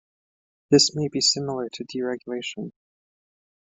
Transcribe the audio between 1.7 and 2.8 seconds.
deregulation.